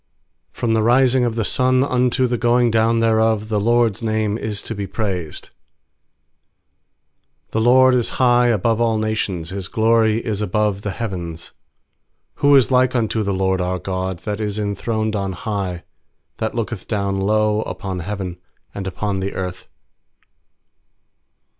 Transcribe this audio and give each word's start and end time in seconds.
3From 0.55 0.73
the 0.73 0.81
rising 0.81 1.25
of 1.25 1.35
the 1.35 1.45
sun 1.45 1.83
unto 1.83 2.25
the 2.25 2.39
going 2.39 2.71
down 2.71 3.01
thereof 3.01 3.49
The 3.49 3.59
LORD'S 3.59 4.01
name 4.01 4.35
is 4.35 4.63
to 4.63 4.73
be 4.73 4.87
praised. 4.87 5.51
4The 7.51 7.61
LORD 7.63 7.93
is 7.93 8.09
high 8.17 8.47
above 8.47 8.81
all 8.81 8.97
nations, 8.97 9.51
His 9.51 9.67
glory 9.67 10.17
is 10.17 10.41
above 10.41 10.81
the 10.81 10.89
heavens. 10.89 11.51
5Who 12.39 12.57
is 12.57 12.71
like 12.71 12.95
unto 12.95 13.21
the 13.21 13.31
LORD 13.31 13.61
our 13.61 13.77
God, 13.77 14.17
That 14.25 14.39
is 14.41 14.57
enthroned 14.57 15.15
on 15.15 15.33
high, 15.33 15.83
6That 16.39 16.55
looketh 16.55 16.87
down 16.87 17.19
low 17.19 17.61
Upon 17.61 17.99
heaven 17.99 18.39
and 18.73 18.87
upon 18.87 19.19
the 19.19 19.35
earth? 19.35 19.67